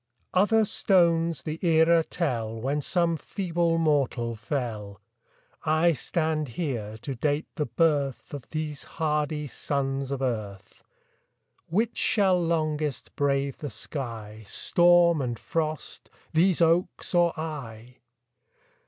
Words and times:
Other 0.33 0.65
stones 0.65 1.43
the 1.43 1.63
era 1.63 2.03
tell 2.03 2.59
When 2.59 2.81
some 2.81 3.15
feeble 3.15 3.77
mortal 3.77 4.35
fell; 4.35 4.99
I 5.63 5.93
stand 5.93 6.47
here 6.57 6.97
to 7.03 7.13
date 7.13 7.45
the 7.53 7.67
birth 7.67 8.33
Of 8.33 8.49
these 8.49 8.83
hardy 8.97 9.45
sons 9.45 10.09
of 10.09 10.23
earth. 10.23 10.83
Which 11.67 11.99
shall 11.99 12.43
longest 12.43 13.15
brave 13.15 13.57
the 13.57 13.69
sky, 13.69 14.41
Storm 14.47 15.21
and 15.21 15.37
frost 15.37 16.09
these 16.33 16.61
oaks 16.63 17.13
or 17.13 17.31
I? 17.39 17.97